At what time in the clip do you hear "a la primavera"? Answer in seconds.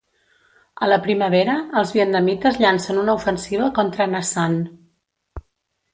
0.85-1.57